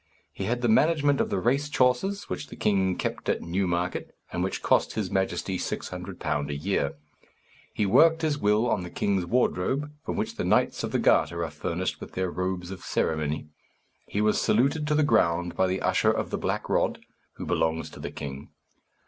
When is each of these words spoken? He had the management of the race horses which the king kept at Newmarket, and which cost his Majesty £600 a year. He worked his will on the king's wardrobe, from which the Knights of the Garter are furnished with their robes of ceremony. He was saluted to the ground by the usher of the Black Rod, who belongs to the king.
He 0.33 0.45
had 0.45 0.63
the 0.63 0.67
management 0.67 1.21
of 1.21 1.29
the 1.29 1.37
race 1.37 1.69
horses 1.77 2.23
which 2.27 2.47
the 2.47 2.55
king 2.55 2.95
kept 2.95 3.29
at 3.29 3.43
Newmarket, 3.43 4.17
and 4.33 4.43
which 4.43 4.63
cost 4.63 4.93
his 4.93 5.11
Majesty 5.11 5.59
£600 5.59 6.49
a 6.49 6.55
year. 6.55 6.95
He 7.71 7.85
worked 7.85 8.23
his 8.23 8.39
will 8.39 8.67
on 8.67 8.81
the 8.81 8.89
king's 8.89 9.27
wardrobe, 9.27 9.91
from 10.03 10.15
which 10.17 10.37
the 10.37 10.43
Knights 10.43 10.83
of 10.83 10.91
the 10.91 10.97
Garter 10.97 11.43
are 11.45 11.51
furnished 11.51 12.01
with 12.01 12.13
their 12.13 12.31
robes 12.31 12.71
of 12.71 12.81
ceremony. 12.81 13.49
He 14.07 14.21
was 14.21 14.41
saluted 14.41 14.87
to 14.87 14.95
the 14.95 15.03
ground 15.03 15.55
by 15.55 15.67
the 15.67 15.81
usher 15.83 16.09
of 16.11 16.31
the 16.31 16.37
Black 16.39 16.67
Rod, 16.67 16.97
who 17.33 17.45
belongs 17.45 17.91
to 17.91 17.99
the 17.99 18.09
king. 18.09 18.49